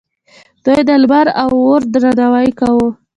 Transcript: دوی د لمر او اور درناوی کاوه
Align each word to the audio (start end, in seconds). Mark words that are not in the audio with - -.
دوی 0.65 0.79
د 0.87 0.91
لمر 1.01 1.27
او 1.41 1.49
اور 1.69 1.81
درناوی 1.93 2.49
کاوه 2.59 2.89